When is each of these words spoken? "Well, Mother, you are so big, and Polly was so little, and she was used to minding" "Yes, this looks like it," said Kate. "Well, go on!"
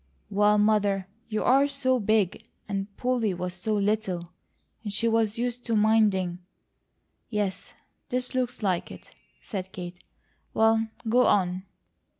"Well, 0.31 0.57
Mother, 0.57 1.07
you 1.29 1.43
are 1.43 1.67
so 1.67 1.99
big, 1.99 2.49
and 2.67 2.87
Polly 2.97 3.35
was 3.35 3.53
so 3.53 3.75
little, 3.75 4.31
and 4.83 4.91
she 4.91 5.07
was 5.07 5.37
used 5.37 5.63
to 5.65 5.75
minding" 5.75 6.39
"Yes, 7.29 7.75
this 8.09 8.33
looks 8.33 8.63
like 8.63 8.89
it," 8.91 9.11
said 9.43 9.71
Kate. 9.71 10.03
"Well, 10.55 10.87
go 11.07 11.27
on!" 11.27 11.67